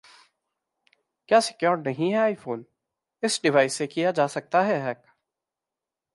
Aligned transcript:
क्या 1.27 1.39
सिक्योर 1.39 1.77
नहीं 1.77 2.13
है 2.13 2.35
iPhone? 2.35 2.63
इस 3.23 3.39
डिवाइस 3.43 3.73
से 3.73 3.87
किया 3.87 4.11
जा 4.11 4.27
सकता 4.27 4.61
है 4.61 4.81
हैक 4.81 5.03